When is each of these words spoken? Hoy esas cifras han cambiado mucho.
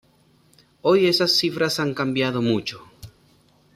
Hoy 0.81 1.05
esas 1.05 1.31
cifras 1.31 1.79
han 1.79 1.93
cambiado 1.93 2.41
mucho. 2.41 2.81